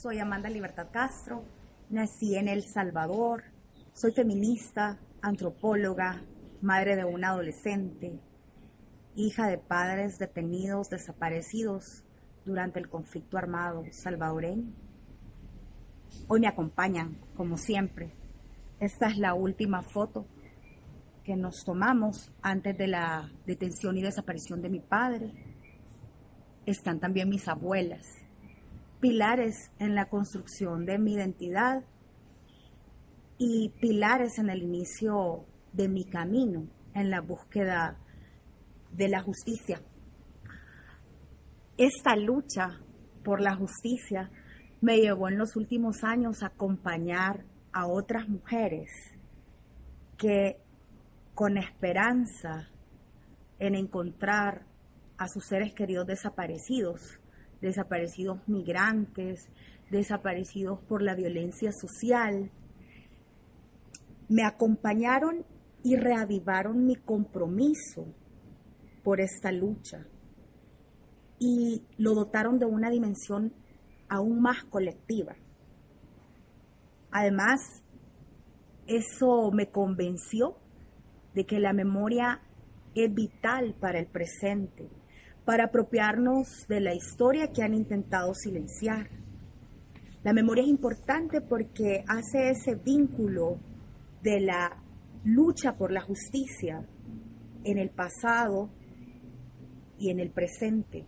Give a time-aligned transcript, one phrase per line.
[0.00, 1.42] Soy Amanda Libertad Castro,
[1.90, 3.42] nací en El Salvador,
[3.92, 6.22] soy feminista, antropóloga,
[6.62, 8.20] madre de una adolescente,
[9.16, 12.04] hija de padres detenidos, desaparecidos
[12.44, 14.72] durante el conflicto armado salvadoreño.
[16.28, 18.12] Hoy me acompañan, como siempre.
[18.78, 20.28] Esta es la última foto
[21.24, 25.32] que nos tomamos antes de la detención y desaparición de mi padre.
[26.66, 28.27] Están también mis abuelas,
[29.00, 31.84] pilares en la construcción de mi identidad
[33.38, 37.96] y pilares en el inicio de mi camino en la búsqueda
[38.92, 39.80] de la justicia.
[41.76, 42.80] Esta lucha
[43.22, 44.30] por la justicia
[44.80, 48.90] me llevó en los últimos años a acompañar a otras mujeres
[50.16, 50.60] que
[51.34, 52.68] con esperanza
[53.60, 54.66] en encontrar
[55.16, 57.20] a sus seres queridos desaparecidos,
[57.60, 59.48] desaparecidos migrantes,
[59.90, 62.50] desaparecidos por la violencia social,
[64.28, 65.44] me acompañaron
[65.82, 68.06] y reavivaron mi compromiso
[69.02, 70.06] por esta lucha.
[71.38, 73.52] Y lo dotaron de una dimensión
[74.08, 75.36] aún más colectiva.
[77.10, 77.60] Además,
[78.86, 80.56] eso me convenció
[81.34, 82.42] de que la memoria
[82.94, 84.88] es vital para el presente,
[85.48, 89.08] para apropiarnos de la historia que han intentado silenciar.
[90.22, 93.58] La memoria es importante porque hace ese vínculo
[94.22, 94.82] de la
[95.24, 96.86] lucha por la justicia
[97.64, 98.68] en el pasado
[99.98, 101.06] y en el presente,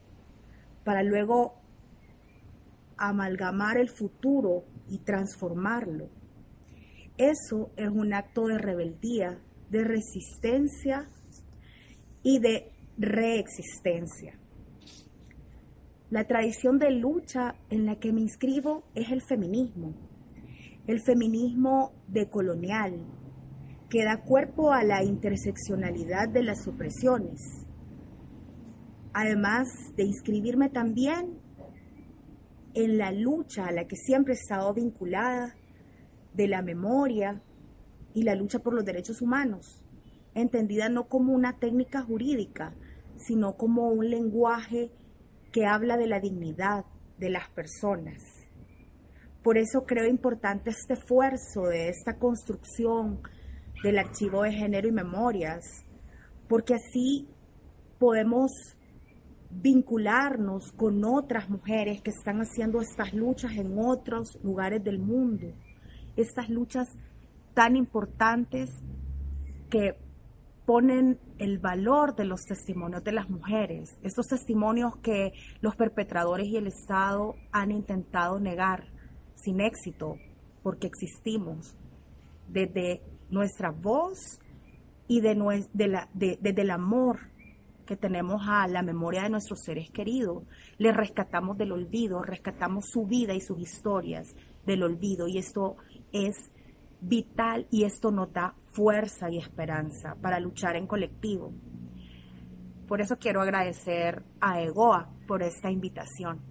[0.84, 1.60] para luego
[2.96, 6.08] amalgamar el futuro y transformarlo.
[7.18, 9.38] Eso es un acto de rebeldía,
[9.68, 11.10] de resistencia
[12.22, 14.38] y de reexistencia.
[16.10, 19.94] La tradición de lucha en la que me inscribo es el feminismo,
[20.86, 23.06] el feminismo decolonial,
[23.88, 27.40] que da cuerpo a la interseccionalidad de las opresiones,
[29.14, 31.38] además de inscribirme también
[32.74, 35.54] en la lucha a la que siempre he estado vinculada
[36.34, 37.42] de la memoria
[38.12, 39.82] y la lucha por los derechos humanos,
[40.34, 42.74] entendida no como una técnica jurídica,
[43.26, 44.90] sino como un lenguaje
[45.52, 46.84] que habla de la dignidad
[47.18, 48.22] de las personas.
[49.42, 53.20] Por eso creo importante este esfuerzo de esta construcción
[53.82, 55.64] del archivo de género y memorias,
[56.48, 57.28] porque así
[57.98, 58.50] podemos
[59.50, 65.52] vincularnos con otras mujeres que están haciendo estas luchas en otros lugares del mundo,
[66.16, 66.88] estas luchas
[67.54, 68.70] tan importantes
[69.70, 69.96] que
[70.70, 76.56] ponen el valor de los testimonios de las mujeres, estos testimonios que los perpetradores y
[76.58, 78.84] el Estado han intentado negar
[79.34, 80.14] sin éxito,
[80.62, 81.76] porque existimos
[82.46, 84.38] desde nuestra voz
[85.08, 85.34] y de,
[85.72, 87.18] desde el amor
[87.84, 90.44] que tenemos a la memoria de nuestros seres queridos.
[90.78, 95.74] Les rescatamos del olvido, rescatamos su vida y sus historias del olvido y esto
[96.12, 96.36] es
[97.00, 101.52] vital y esto nos da fuerza y esperanza para luchar en colectivo.
[102.86, 106.49] Por eso quiero agradecer a EGOA por esta invitación.